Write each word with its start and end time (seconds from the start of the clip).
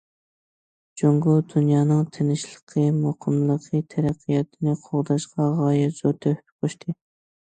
جۇڭگو 0.99 1.33
دۇنيانىڭ 1.49 1.99
تىنچلىقى، 2.15 2.85
مۇقىملىقى، 3.01 3.81
تەرەققىياتىنى 3.95 4.73
قوغداشقا 4.87 5.51
غايەت 5.61 5.95
زور 5.99 6.17
تۆھپە 6.27 6.65
قوشتى. 6.65 6.97